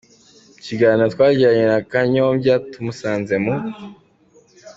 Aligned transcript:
Mu 0.55 0.59
kiganiro 0.65 1.07
twagiranye 1.13 1.65
na 1.71 1.79
Kanyombya 1.91 2.53
tumusanze 2.71 3.35
mu. 3.43 3.53